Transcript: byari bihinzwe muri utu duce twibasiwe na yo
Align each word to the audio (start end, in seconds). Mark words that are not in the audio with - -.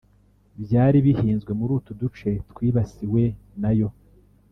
byari 0.63 0.97
bihinzwe 1.05 1.51
muri 1.59 1.71
utu 1.77 1.91
duce 2.01 2.29
twibasiwe 2.49 3.23
na 3.61 3.71
yo 3.79 3.89